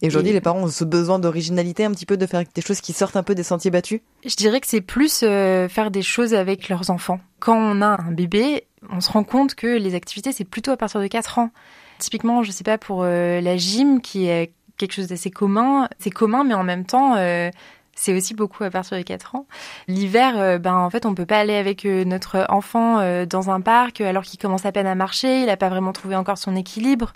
Et 0.00 0.06
aujourd'hui, 0.06 0.32
les 0.32 0.40
parents 0.40 0.60
ont 0.60 0.68
ce 0.68 0.84
besoin 0.84 1.18
d'originalité, 1.18 1.84
un 1.84 1.90
petit 1.90 2.06
peu 2.06 2.16
de 2.16 2.26
faire 2.26 2.44
des 2.54 2.62
choses 2.62 2.80
qui 2.80 2.92
sortent 2.92 3.16
un 3.16 3.24
peu 3.24 3.34
des 3.34 3.42
sentiers 3.42 3.70
battus 3.70 4.00
Je 4.24 4.36
dirais 4.36 4.60
que 4.60 4.68
c'est 4.68 4.80
plus 4.80 5.22
euh, 5.24 5.68
faire 5.68 5.90
des 5.90 6.02
choses 6.02 6.34
avec 6.34 6.68
leurs 6.68 6.90
enfants. 6.90 7.18
Quand 7.40 7.56
on 7.56 7.82
a 7.82 8.00
un 8.00 8.12
bébé, 8.12 8.64
on 8.90 9.00
se 9.00 9.10
rend 9.10 9.24
compte 9.24 9.56
que 9.56 9.66
les 9.66 9.96
activités, 9.96 10.30
c'est 10.30 10.44
plutôt 10.44 10.70
à 10.70 10.76
partir 10.76 11.00
de 11.00 11.06
4 11.08 11.38
ans. 11.40 11.50
Typiquement, 11.98 12.44
je 12.44 12.52
sais 12.52 12.62
pas, 12.62 12.78
pour 12.78 13.02
euh, 13.02 13.40
la 13.40 13.56
gym, 13.56 14.00
qui 14.00 14.28
est 14.28 14.52
quelque 14.76 14.92
chose 14.92 15.08
d'assez 15.08 15.32
commun, 15.32 15.88
c'est 15.98 16.10
commun, 16.10 16.44
mais 16.44 16.54
en 16.54 16.62
même 16.62 16.86
temps, 16.86 17.16
euh, 17.16 17.50
c'est 17.96 18.16
aussi 18.16 18.34
beaucoup 18.34 18.62
à 18.62 18.70
partir 18.70 18.96
de 18.96 19.02
4 19.02 19.34
ans. 19.34 19.46
L'hiver, 19.88 20.60
ben 20.60 20.76
en 20.76 20.90
fait, 20.90 21.06
on 21.06 21.14
peut 21.16 21.26
pas 21.26 21.40
aller 21.40 21.56
avec 21.56 21.84
notre 21.84 22.46
enfant 22.48 23.24
dans 23.26 23.50
un 23.50 23.60
parc 23.60 24.00
alors 24.00 24.22
qu'il 24.22 24.38
commence 24.38 24.64
à 24.64 24.70
peine 24.70 24.86
à 24.86 24.94
marcher, 24.94 25.40
il 25.40 25.46
n'a 25.46 25.56
pas 25.56 25.68
vraiment 25.68 25.92
trouvé 25.92 26.14
encore 26.14 26.38
son 26.38 26.54
équilibre. 26.54 27.12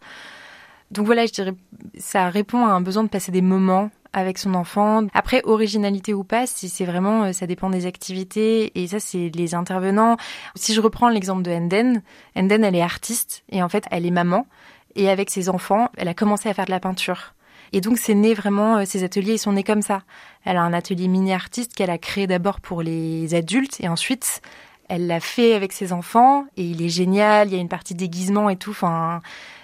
Donc 0.93 1.07
voilà, 1.07 1.25
je 1.25 1.33
dirais, 1.33 1.55
ça 1.99 2.29
répond 2.29 2.67
à 2.67 2.71
un 2.71 2.83
besoin 2.83 3.03
de 3.03 3.09
passer 3.09 3.33
des 3.33 3.41
moments 3.41 3.91
avec 4.13 4.37
son 4.37 4.55
enfant. 4.55 5.07
Après, 5.15 5.41
originalité 5.45 6.13
ou 6.13 6.23
pas, 6.23 6.47
c'est 6.47 6.85
vraiment, 6.85 7.25
euh, 7.25 7.33
ça 7.33 7.47
dépend 7.47 7.71
des 7.71 7.87
activités 7.87 8.79
et 8.79 8.87
ça, 8.87 9.01
c'est 9.01 9.31
les 9.35 9.55
intervenants. 9.55 10.19
Si 10.55 10.75
je 10.75 10.83
reprends 10.83 11.09
l'exemple 11.09 11.43
de 11.43 11.51
Enden, 11.51 12.03
Enden, 12.37 12.65
elle 12.65 12.77
est 12.77 12.83
artiste 12.83 13.43
et 13.49 13.63
en 13.63 13.71
fait, 13.71 13.85
elle 13.91 14.05
est 14.05 14.11
maman 14.11 14.47
et 14.95 15.09
avec 15.09 15.31
ses 15.31 15.49
enfants, 15.49 15.89
elle 15.97 16.09
a 16.09 16.15
commencé 16.15 16.51
à 16.51 16.55
faire 16.55 16.67
de 16.67 16.71
la 16.71 16.81
peinture. 16.81 17.33
Et 17.73 17.81
donc, 17.81 17.97
c'est 17.97 18.15
né 18.15 18.35
vraiment, 18.35 18.77
euh, 18.77 18.85
ces 18.85 19.03
ateliers, 19.03 19.35
ils 19.35 19.39
sont 19.39 19.53
nés 19.53 19.65
comme 19.65 19.81
ça. 19.81 20.03
Elle 20.45 20.59
a 20.59 20.63
un 20.63 20.75
atelier 20.75 21.09
mini-artiste 21.09 21.73
qu'elle 21.75 21.89
a 21.89 21.97
créé 21.97 22.27
d'abord 22.27 22.61
pour 22.61 22.83
les 22.83 23.35
adultes 23.35 23.81
et 23.81 23.89
ensuite, 23.89 24.43
elle 24.91 25.07
l'a 25.07 25.21
fait 25.21 25.55
avec 25.55 25.73
ses 25.73 25.95
enfants 25.95 26.45
et 26.59 26.65
il 26.65 26.83
est 26.83 26.91
génial. 26.91 27.49
Il 27.49 27.55
y 27.55 27.57
a 27.57 27.61
une 27.61 27.71
partie 27.71 27.95
déguisement 27.95 28.51
et 28.51 28.57
tout. 28.57 28.73
Enfin, 28.73 29.23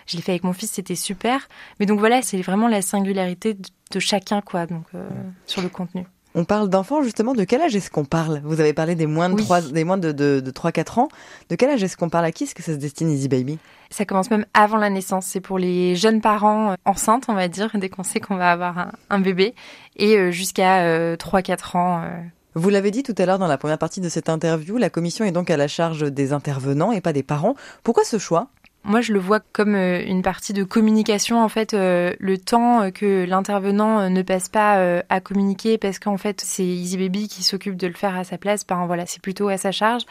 je 0.08 0.16
l'ai 0.16 0.22
fait 0.22 0.32
avec 0.32 0.44
mon 0.44 0.52
fils, 0.52 0.70
c'était 0.72 0.96
super. 0.96 1.48
Mais 1.80 1.86
donc 1.86 1.98
voilà, 2.00 2.22
c'est 2.22 2.40
vraiment 2.42 2.68
la 2.68 2.82
singularité 2.82 3.54
de, 3.92 4.00
chacun, 4.00 4.40
quoi, 4.40 4.66
donc 4.66 4.84
euh, 4.94 5.08
sur 5.46 5.62
le 5.62 5.68
contenu. 5.68 6.04
On 6.34 6.44
parle 6.44 6.68
d'enfants 6.68 7.02
justement. 7.02 7.32
De 7.32 7.44
quel 7.44 7.62
âge 7.62 7.74
est-ce 7.74 7.90
qu'on 7.90 8.04
parle? 8.04 8.42
Vous 8.44 8.60
avez 8.60 8.74
parlé 8.74 8.94
des 8.94 9.06
moins 9.06 9.28
de 9.30 9.34
Oui. 9.34 9.42
3, 9.42 9.60
des 9.62 9.82
moins 9.84 9.96
de, 9.96 10.12
de, 10.12 10.40
de 10.40 10.50
3-4 10.50 11.00
ans. 11.00 11.08
De 11.48 11.56
quel 11.56 11.70
âge 11.70 11.82
est-ce 11.82 11.96
qu'on 11.96 12.10
parle? 12.10 12.26
À 12.26 12.32
qui 12.32 12.44
Est-ce 12.44 12.54
que 12.54 12.62
ça 12.62 12.72
se 12.72 12.76
destine 12.78 13.10
Easy 13.10 13.28
Baby? 13.28 13.58
Ça 13.90 14.04
commence 14.04 14.30
même 14.30 14.44
avant 14.52 14.76
la 14.76 14.90
naissance. 14.90 15.24
C'est 15.26 15.40
pour 15.40 15.58
les 15.58 15.96
jeunes 15.96 16.20
parents 16.20 16.72
euh, 16.72 16.74
enceintes, 16.84 17.24
on 17.28 17.34
va 17.34 17.48
dire, 17.48 17.70
dès 17.74 17.88
qu'on 17.88 18.02
sait 18.04 18.20
qu'on 18.20 18.36
va 18.36 18.52
avoir 18.52 18.78
un, 18.78 18.92
un 19.08 19.20
bébé, 19.20 19.54
et 19.96 20.16
euh, 20.18 20.30
jusqu'à 20.30 20.82
euh, 20.82 21.16
3-4 21.16 21.76
ans. 21.78 22.02
euh. 22.04 22.08
Vous 22.54 22.68
l'avez 22.68 22.90
dit 22.90 23.02
tout 23.02 23.14
à 23.18 23.24
l'heure 23.26 23.38
dans 23.38 23.46
la 23.48 23.58
première 23.58 23.78
partie 23.78 24.00
de 24.02 24.08
cette 24.10 24.28
interview, 24.28 24.76
la 24.76 24.90
commission 24.90 25.24
est 25.24 25.32
donc 25.32 25.50
à 25.50 25.56
la 25.56 25.66
charge 25.66 26.12
des 26.12 26.32
intervenants 26.34 26.92
et 26.92 27.00
pas 27.00 27.12
des 27.14 27.22
parents. 27.22 27.54
Pourquoi 27.82 28.04
ce 28.04 28.18
choix? 28.18 28.48
Moi, 28.84 29.00
je 29.02 29.12
le 29.12 29.18
vois 29.18 29.40
comme 29.52 29.74
euh, 29.74 30.02
une 30.06 30.22
partie 30.22 30.52
de 30.54 30.64
communication. 30.64 31.42
En 31.42 31.48
fait, 31.48 31.74
euh, 31.74 32.14
le 32.20 32.38
temps 32.38 32.82
euh, 32.82 32.90
que 32.90 33.24
l'intervenant 33.26 34.08
ne 34.08 34.22
passe 34.22 34.48
pas 34.48 35.02
à 35.08 35.20
communiquer, 35.20 35.76
parce 35.78 35.98
qu'en 35.98 36.16
fait, 36.16 36.40
c'est 36.44 36.64
Easy 36.64 36.96
Baby 36.96 37.28
qui 37.28 37.42
s'occupe 37.42 37.76
de 37.76 37.86
le 37.86 37.92
faire 37.94 38.16
à 38.16 38.24
sa 38.24 38.38
place. 38.38 38.66
Ben 38.66 38.86
voilà, 38.86 39.04
c'est 39.06 39.20
plutôt 39.20 39.48
à 39.48 39.56
sa 39.58 39.72
charge. 39.72 40.02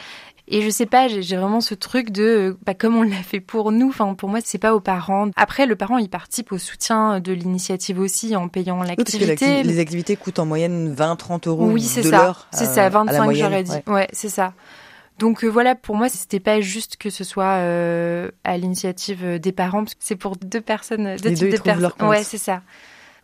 Et 0.50 0.62
je 0.62 0.70
sais 0.70 0.86
pas, 0.86 1.10
j'ai 1.10 1.36
vraiment 1.36 1.60
ce 1.60 1.74
truc 1.74 2.10
de, 2.12 2.58
bah, 2.66 2.74
comme 2.74 2.96
on 2.96 3.02
l'a 3.04 3.18
fait 3.18 3.42
pour 3.42 3.72
nous. 3.74 3.90
Enfin, 3.90 4.14
pour 4.14 4.30
moi, 4.30 4.40
c'est 4.42 4.58
pas 4.58 4.74
aux 4.76 4.80
parents. 4.80 5.28
Après, 5.36 5.66
le 5.66 5.76
parent, 5.76 5.98
il 5.98 6.08
participe 6.08 6.54
au 6.54 6.58
soutien 6.58 7.20
de 7.20 7.34
l'initiative 7.34 8.00
aussi 8.00 8.34
en 8.36 8.48
payant 8.48 8.80
Oui, 8.82 8.88
parce 8.96 8.96
que 9.12 9.18
l'activité. 9.18 9.56
l'acti- 9.56 9.68
les 9.68 9.80
activités 9.80 10.16
coûtent 10.16 10.40
en 10.40 10.46
moyenne 10.46 10.94
20-30 10.94 11.48
euros 11.48 11.70
Oui, 11.70 11.82
c'est 11.84 12.02
de 12.02 12.10
ça. 12.12 12.18
l'heure. 12.18 12.48
C'est 12.52 12.64
euh, 12.68 12.74
ça, 12.74 12.82
à 12.82 12.84
la 12.86 12.90
25 12.92 13.24
moyenne, 13.26 13.44
j'aurais 13.46 13.64
dit. 13.64 13.72
ouais. 13.88 13.94
Ouais, 13.94 14.08
c'est 14.14 14.30
ça. 14.30 14.54
Donc 15.20 15.44
euh, 15.44 15.48
voilà, 15.48 15.76
pour 15.76 15.96
moi, 15.96 16.10
c'était 16.10 16.40
pas 16.40 16.62
juste 16.62 16.98
que 16.98 17.10
ce 17.10 17.24
soit 17.24 17.56
euh, 17.58 18.30
à 18.44 18.58
l'initiative 18.58 19.24
euh, 19.24 19.40
des 19.40 19.52
parents, 19.52 19.84
parce 19.84 19.96
que 19.96 20.02
c'est 20.04 20.16
pour 20.16 20.36
deux 20.36 20.62
personnes, 20.62 21.16
deux 21.18 21.30
Les 21.30 21.36
types 21.36 21.50
deux, 21.50 21.58
de 21.58 21.62
personnes. 21.64 21.92
compte. 21.98 22.10
Ouais, 22.10 22.24
c'est 22.24 22.38
ça. 22.38 22.62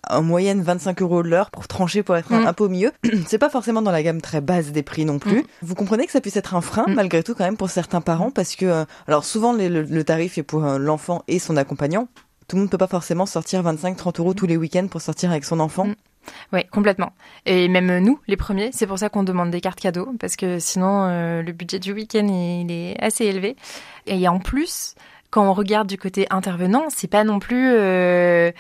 En 0.10 0.22
moyenne 0.22 0.62
25 0.62 1.02
euros 1.02 1.24
de 1.24 1.30
l'heure 1.30 1.50
pour 1.50 1.68
trancher, 1.70 2.04
pour 2.04 2.18
être 2.18 2.34
un- 2.34 2.42
Mm. 2.42 2.48
un 2.48 2.54
peu 2.54 2.64
au 2.66 2.70
milieu. 2.70 2.92
C'est 3.28 3.38
pas 3.38 3.50
forcément 3.50 3.82
dans 3.82 3.92
la 3.92 4.04
gamme 4.04 4.20
très 4.22 4.42
basse 4.42 4.72
des 4.74 4.84
prix 4.84 5.06
non 5.06 5.18
plus. 5.18 5.40
Mm. 5.40 5.44
Vous 5.62 5.76
comprenez 5.76 6.06
que 6.06 6.12
ça 6.12 6.20
puisse 6.20 6.36
être 6.36 6.56
un 6.56 6.62
frein 6.62 6.84
Mm. 6.88 6.94
malgré 6.96 7.24
tout 7.24 7.36
quand 7.36 7.46
même 7.46 7.56
pour 7.56 7.70
certains 7.70 8.02
parents 8.02 8.30
parce 8.30 8.56
que, 8.58 8.66
euh, 8.66 8.86
alors 9.08 9.24
souvent 9.24 9.54
les- 9.54 9.70
le, 9.70 9.84
le 9.84 10.04
tarif 10.04 10.38
est 10.38 10.44
pour 10.44 10.62
l'enfant 10.62 11.24
et 11.30 11.40
son 11.40 11.56
accompagnant. 11.56 12.10
Tout 12.50 12.58
le 12.58 12.64
monde 12.64 12.70
peut 12.72 12.78
pas 12.78 12.88
forcément 12.88 13.26
sortir 13.26 13.64
25-30 13.64 14.20
euros 14.20 14.34
tous 14.34 14.46
les 14.46 14.58
week-ends 14.58 14.88
pour 14.88 15.00
sortir 15.00 15.32
avec 15.32 15.46
son 15.46 15.62
enfant. 15.62 15.88
Ouais, 16.52 16.68
complètement. 16.72 17.14
Et 17.46 17.68
même 17.68 18.00
nous, 18.00 18.20
les 18.28 18.38
premiers, 18.38 18.72
c'est 18.72 18.88
pour 18.88 19.00
ça 19.00 19.10
qu'on 19.10 19.24
demande 19.24 19.52
des 19.52 19.62
cartes 19.62 19.80
cadeaux, 19.80 20.14
parce 20.20 20.36
que 20.36 20.60
sinon, 20.60 21.08
euh, 21.08 21.42
le 21.42 21.52
budget 21.52 21.80
du 21.80 21.94
week-end, 21.94 22.28
il 22.28 22.72
est 22.72 23.02
assez 23.02 23.26
élevé. 23.26 23.56
Et 24.06 24.28
en 24.28 24.40
plus, 24.40 24.96
quand 25.30 25.48
on 25.48 25.54
regarde 25.54 25.88
du 25.88 25.98
côté 25.98 26.28
intervenant, 26.30 26.86
c'est 26.90 27.08
pas 27.08 27.24
non 27.24 27.40
plus 27.40 27.72
euh, 27.74 28.52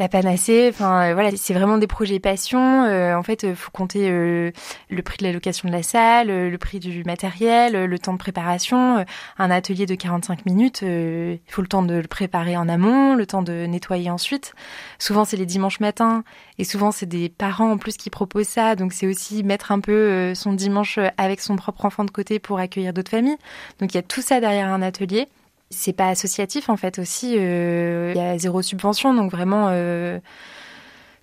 la 0.00 0.08
panacée. 0.08 0.68
Enfin, 0.70 1.10
euh, 1.10 1.14
voilà, 1.14 1.30
c'est 1.36 1.54
vraiment 1.54 1.78
des 1.78 1.86
projets 1.86 2.18
passion. 2.18 2.84
Euh, 2.84 3.14
en 3.14 3.22
fait, 3.22 3.44
il 3.44 3.54
faut 3.54 3.70
compter 3.70 4.10
euh, 4.10 4.50
le 4.88 5.02
prix 5.02 5.18
de 5.18 5.24
la 5.24 5.32
location 5.32 5.68
de 5.68 5.72
la 5.72 5.82
salle, 5.82 6.30
euh, 6.30 6.50
le 6.50 6.58
prix 6.58 6.80
du 6.80 7.04
matériel, 7.04 7.76
euh, 7.76 7.86
le 7.86 7.98
temps 7.98 8.14
de 8.14 8.18
préparation. 8.18 8.98
Euh, 8.98 9.04
Un 9.38 9.50
atelier 9.50 9.86
de 9.86 9.94
45 9.94 10.46
minutes, 10.46 10.80
euh, 10.82 11.36
il 11.46 11.52
faut 11.52 11.62
le 11.62 11.68
temps 11.68 11.82
de 11.82 11.94
le 11.94 12.08
préparer 12.08 12.56
en 12.56 12.68
amont, 12.68 13.14
le 13.14 13.26
temps 13.26 13.42
de 13.42 13.66
nettoyer 13.66 14.10
ensuite. 14.10 14.54
Souvent, 14.98 15.24
c'est 15.24 15.36
les 15.36 15.46
dimanches 15.46 15.80
matins. 15.80 16.24
Et 16.58 16.64
souvent, 16.64 16.90
c'est 16.90 17.06
des 17.06 17.28
parents 17.28 17.70
en 17.70 17.78
plus 17.78 17.96
qui 17.96 18.10
proposent 18.10 18.48
ça. 18.48 18.74
Donc, 18.76 18.92
c'est 18.94 19.06
aussi 19.06 19.44
mettre 19.44 19.70
un 19.70 19.80
peu 19.80 19.92
euh, 19.92 20.34
son 20.34 20.54
dimanche 20.54 20.98
avec 21.18 21.40
son 21.40 21.56
propre 21.56 21.84
enfant 21.84 22.04
de 22.04 22.10
côté 22.10 22.38
pour 22.38 22.58
accueillir 22.58 22.92
d'autres 22.94 23.10
familles. 23.10 23.36
Donc, 23.78 23.92
il 23.92 23.96
y 23.96 24.00
a 24.00 24.02
tout 24.02 24.22
ça 24.22 24.40
derrière 24.40 24.68
un 24.68 24.80
atelier. 24.82 25.28
C'est 25.70 25.92
pas 25.92 26.08
associatif 26.08 26.68
en 26.68 26.76
fait 26.76 26.98
aussi. 26.98 27.36
euh, 27.38 28.12
Il 28.14 28.18
y 28.18 28.24
a 28.24 28.36
zéro 28.38 28.60
subvention, 28.62 29.14
donc 29.14 29.30
vraiment 29.30 29.68
euh, 29.70 30.18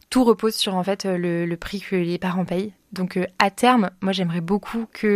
tout 0.10 0.24
repose 0.24 0.56
sur 0.56 0.75
en 0.75 0.84
fait 0.84 1.04
le, 1.06 1.46
le 1.46 1.58
prix 1.58 1.82
que 1.82 1.96
les 1.98 2.18
parents 2.18 2.46
payent. 2.46 2.72
Donc 2.94 3.18
euh, 3.18 3.25
à 3.39 3.51
terme, 3.51 3.89
moi 4.01 4.13
j'aimerais 4.13 4.39
beaucoup 4.42 4.86
que 4.94 5.08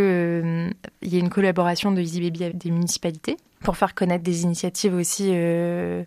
euh, 0.70 0.70
y 1.02 1.16
ait 1.16 1.20
une 1.20 1.30
collaboration 1.30 1.92
de 1.92 2.00
Easy 2.02 2.20
Baby 2.20 2.44
avec 2.44 2.58
des 2.58 2.70
municipalités 2.70 3.36
pour 3.64 3.76
faire 3.78 3.94
connaître 3.94 4.22
des 4.22 4.42
initiatives 4.42 4.94
aussi 4.94 5.30
euh, 5.32 6.04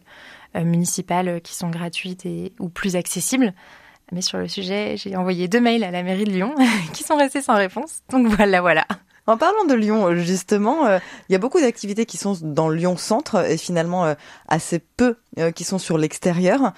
municipales 0.53 1.41
qui 1.41 1.55
sont 1.55 1.70
gratuites 1.70 2.25
et 2.25 2.53
ou 2.60 2.70
plus 2.70 2.96
accessibles. 2.96 3.53
Mais 4.12 4.22
sur 4.22 4.38
le 4.38 4.48
sujet, 4.48 4.98
j'ai 4.98 5.15
envoyé 5.15 5.48
deux 5.48 5.60
mails 5.60 5.84
à 5.84 5.89
la 5.89 6.03
mairie 6.03 6.25
de 6.25 6.29
Lyon 6.32 6.53
qui 6.94 7.03
sont 7.03 7.17
restés 7.17 7.41
sans 7.41 7.55
réponse. 7.55 8.01
Donc 8.12 8.27
voilà, 8.27 8.62
voilà. 8.62 8.86
En 9.27 9.38
parlant 9.38 9.65
de 9.65 9.74
Lyon, 9.74 10.08
euh, 10.08 10.15
justement, 10.15 10.86
euh, 10.86 11.00
il 11.29 11.34
y 11.34 11.36
a 11.36 11.39
beaucoup 11.39 11.60
d'activités 11.60 12.05
qui 12.05 12.17
sont 12.17 12.38
dans 12.41 12.70
Lyon 12.70 12.96
Centre 12.96 13.50
et 13.50 13.58
finalement 13.58 14.05
euh, 14.05 14.13
assez 14.48 14.79
peu 14.79 15.17
qui 15.53 15.65
sont 15.65 15.79
sur 15.79 15.98
l'extérieur. 15.98 16.72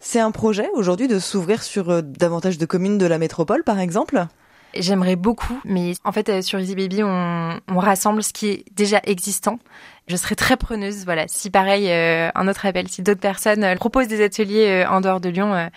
C'est 0.00 0.18
un 0.18 0.32
projet 0.32 0.68
aujourd'hui 0.74 1.06
de 1.06 1.20
s'ouvrir 1.20 1.62
sur 1.62 2.02
davantage 2.02 2.58
de 2.58 2.66
communes 2.66 2.98
de 2.98 3.06
la 3.06 3.18
métropole, 3.18 3.62
par 3.62 3.78
exemple? 3.78 4.26
J'aimerais 4.74 5.14
beaucoup, 5.14 5.60
mais 5.64 5.92
en 6.02 6.10
fait, 6.10 6.42
sur 6.42 6.58
Easy 6.58 6.74
Baby, 6.74 7.04
on, 7.04 7.60
rassemble 7.68 8.24
ce 8.24 8.32
qui 8.32 8.48
est 8.48 8.64
déjà 8.72 9.00
existant. 9.04 9.60
Je 10.08 10.16
serais 10.16 10.34
très 10.34 10.56
preneuse, 10.56 11.04
voilà. 11.04 11.26
Si 11.28 11.50
pareil, 11.50 11.92
un 11.92 12.48
autre 12.48 12.66
appel, 12.66 12.88
si 12.88 13.02
d'autres 13.02 13.20
personnes 13.20 13.76
proposent 13.76 14.08
des 14.08 14.24
ateliers 14.24 14.84
en 14.88 15.00
dehors 15.00 15.20
de 15.20 15.28
Lyon, 15.28 15.70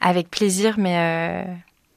avec 0.00 0.30
plaisir, 0.30 0.76
mais 0.78 1.44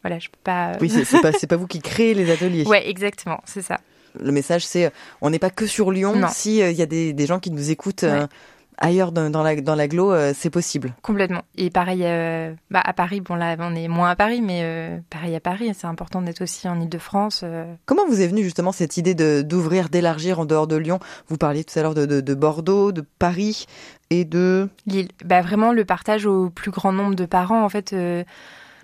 voilà, 0.04 0.20
je 0.20 0.30
peux 0.30 0.38
pas. 0.44 0.72
euh, 0.74 0.78
Oui, 0.82 0.90
c'est 0.90 1.22
pas, 1.22 1.32
pas 1.32 1.56
vous 1.56 1.68
qui 1.68 1.80
créez 1.80 2.14
les 2.14 2.32
ateliers. 2.32 2.64
Ouais, 2.68 2.90
exactement, 2.90 3.42
c'est 3.46 3.62
ça. 3.62 3.80
Le 4.20 4.32
message, 4.32 4.66
c'est 4.66 4.86
euh, 4.86 4.90
on 5.22 5.30
n'est 5.30 5.40
pas 5.40 5.50
que 5.52 5.66
sur 5.68 5.92
Lyon. 5.92 6.16
Non. 6.16 6.28
Si 6.32 6.62
euh, 6.62 6.72
il 6.72 6.78
y 6.78 6.82
a 6.82 6.86
des, 6.88 7.14
des 7.14 7.26
gens 7.28 7.40
qui 7.40 7.52
nous 7.52 7.70
écoutent 7.70 8.04
euh, 8.06 8.26
ailleurs 8.80 9.12
dans, 9.12 9.30
dans 9.30 9.44
la 9.44 9.56
dans 9.62 9.76
l'agglo, 9.76 10.12
euh, 10.12 10.34
c'est 10.36 10.50
possible. 10.50 10.94
Complètement. 11.04 11.44
Et 11.58 11.70
pareil, 11.70 12.02
euh, 12.04 12.52
bah, 12.72 12.82
à 12.84 12.94
Paris, 12.94 13.22
bon 13.22 13.36
là, 13.36 13.56
on 13.60 13.76
est 13.76 13.88
moins 13.88 14.10
à 14.10 14.16
Paris, 14.16 14.42
mais 14.42 14.62
euh, 14.64 14.98
pareil 15.12 15.36
à 15.36 15.40
Paris, 15.40 15.70
c'est 15.78 15.86
important 15.86 16.24
d'être 16.24 16.42
aussi 16.42 16.68
en 16.68 16.82
Ile-de-France. 16.82 17.42
euh, 17.44 17.72
Comment 17.86 18.08
vous 18.08 18.20
est 18.22 18.28
venue 18.28 18.42
justement 18.44 18.72
cette 18.72 18.98
idée 18.98 19.14
de 19.14 19.44
d'ouvrir, 19.44 19.90
d'élargir 19.90 20.40
en 20.40 20.46
dehors 20.46 20.66
de 20.66 20.76
Lyon? 20.76 21.00
Vous 21.28 21.38
parliez 21.38 21.64
tout 21.64 21.78
à 21.78 21.84
l'heure 21.84 21.94
de, 21.94 22.08
de, 22.08 22.20
de 22.20 22.34
Bordeaux, 22.34 22.92
de 22.92 23.06
Paris 23.20 23.68
et 24.10 24.26
de 24.26 24.70
Lille. 24.88 25.10
Bah 25.24 25.42
vraiment 25.42 25.72
le 25.72 25.86
partage 25.86 26.26
au 26.26 26.50
plus 26.50 26.72
grand 26.72 26.92
nombre 26.94 27.14
de 27.16 27.26
parents 27.28 27.64
en 27.64 27.70
fait. 27.70 27.94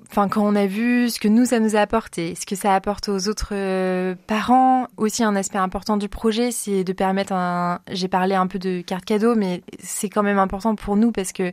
Euh, 0.06 0.12
Enfin, 0.12 0.30
quand 0.30 0.44
on 0.44 0.56
a 0.56 0.66
vu 0.66 1.10
ce 1.10 1.20
que 1.20 1.28
nous, 1.28 1.46
ça 1.46 1.60
nous 1.60 1.76
a 1.76 1.80
apporté, 1.80 2.36
ce 2.36 2.46
que 2.46 2.56
ça 2.56 2.74
apporte 2.74 3.10
aux 3.10 3.28
autres 3.28 3.50
euh, 3.52 4.16
parents, 4.28 4.88
aussi 4.98 5.24
un 5.24 5.36
aspect 5.36 5.58
important 5.58 5.98
du 5.98 6.10
projet, 6.10 6.52
c'est 6.52 6.84
de 6.84 6.94
permettre 6.94 7.34
un... 7.34 7.80
J'ai 7.92 8.08
parlé 8.08 8.36
un 8.36 8.48
peu 8.48 8.60
de 8.60 8.82
carte 8.82 9.06
cadeau, 9.06 9.36
mais 9.36 9.64
c'est 9.80 10.10
quand 10.10 10.24
même 10.24 10.40
important 10.40 10.76
pour 10.76 10.96
nous 10.96 11.12
parce 11.12 11.32
que 11.32 11.52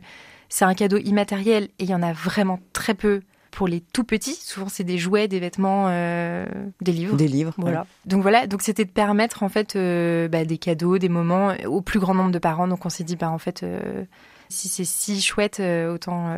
c'est 0.49 0.65
un 0.65 0.73
cadeau 0.73 0.97
immatériel 0.97 1.65
et 1.79 1.83
il 1.83 1.89
y 1.89 1.95
en 1.95 2.03
a 2.03 2.13
vraiment 2.13 2.59
très 2.73 2.93
peu 2.93 3.21
pour 3.53 3.67
les 3.67 3.81
tout 3.81 4.03
petits. 4.03 4.35
Souvent, 4.35 4.67
c'est 4.67 4.83
des 4.83 4.97
jouets, 4.97 5.27
des 5.27 5.39
vêtements, 5.39 5.85
euh, 5.87 6.45
des 6.81 6.91
livres. 6.91 7.15
des 7.15 7.27
livres. 7.27 7.53
Voilà. 7.57 7.85
Donc 8.05 8.21
voilà, 8.21 8.47
donc 8.47 8.61
c'était 8.61 8.85
de 8.85 8.89
permettre 8.89 9.43
en 9.43 9.49
fait 9.49 9.75
euh, 9.75 10.27
bah, 10.27 10.43
des 10.43 10.57
cadeaux, 10.57 10.97
des 10.97 11.09
moments 11.09 11.53
au 11.65 11.81
plus 11.81 11.99
grand 11.99 12.15
nombre 12.15 12.31
de 12.31 12.39
parents. 12.39 12.67
Donc 12.67 12.85
on 12.85 12.89
s'est 12.89 13.03
dit 13.03 13.15
bah 13.15 13.29
en 13.29 13.37
fait 13.37 13.63
euh, 13.63 14.03
si 14.49 14.67
c'est 14.67 14.85
si 14.85 15.21
chouette, 15.21 15.59
euh, 15.59 15.93
autant 15.93 16.35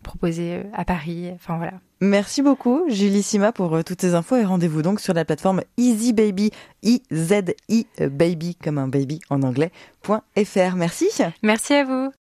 euh, 0.00 0.02
proposer 0.02 0.56
euh, 0.56 0.62
à 0.74 0.84
Paris. 0.84 1.30
Enfin 1.34 1.56
voilà. 1.56 1.74
Merci 2.00 2.42
beaucoup, 2.42 2.84
Julie 2.88 3.22
Sima, 3.22 3.52
pour 3.52 3.74
euh, 3.74 3.82
toutes 3.82 4.00
ces 4.00 4.14
infos 4.14 4.36
et 4.36 4.44
rendez-vous 4.44 4.82
donc 4.82 5.00
sur 5.00 5.12
la 5.14 5.24
plateforme 5.24 5.62
Easy 5.76 6.12
Baby, 6.12 6.50
I-Z-I 6.82 7.86
Baby, 8.10 8.54
comme 8.54 8.78
un 8.78 8.88
baby 8.88 9.20
en 9.28 9.42
anglais, 9.42 9.70
point 10.02 10.22
.fr. 10.36 10.76
Merci. 10.76 11.08
Merci 11.42 11.74
à 11.74 11.84
vous. 11.84 12.10